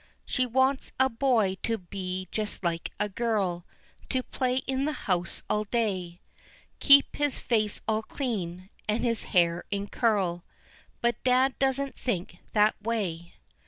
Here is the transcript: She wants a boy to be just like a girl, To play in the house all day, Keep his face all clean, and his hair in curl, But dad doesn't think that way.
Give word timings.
She 0.25 0.47
wants 0.47 0.91
a 0.99 1.09
boy 1.11 1.57
to 1.61 1.77
be 1.77 2.27
just 2.31 2.63
like 2.63 2.91
a 2.99 3.07
girl, 3.07 3.67
To 4.09 4.23
play 4.23 4.55
in 4.65 4.85
the 4.85 4.93
house 5.05 5.43
all 5.47 5.63
day, 5.65 6.21
Keep 6.79 7.17
his 7.17 7.39
face 7.39 7.81
all 7.87 8.01
clean, 8.01 8.71
and 8.87 9.03
his 9.03 9.25
hair 9.25 9.63
in 9.69 9.87
curl, 9.89 10.43
But 11.01 11.23
dad 11.23 11.53
doesn't 11.59 11.99
think 11.99 12.37
that 12.53 12.73
way. 12.81 13.35